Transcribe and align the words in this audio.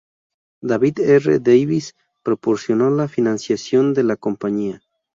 David 0.63 0.99
R. 0.99 1.39
Davis 1.39 1.93
proporcionó 2.23 2.89
la 2.89 3.07
financiación 3.07 3.93
de 3.93 4.01
la 4.01 4.15
compañía. 4.15 4.81